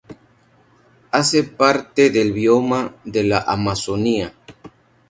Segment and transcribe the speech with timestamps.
[1.11, 4.33] Hace parte del bioma de la Amazonia.